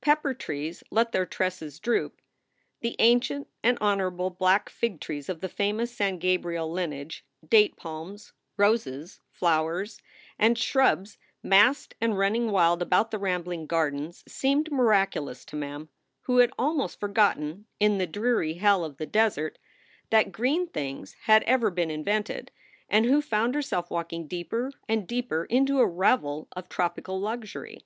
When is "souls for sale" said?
19.60-20.16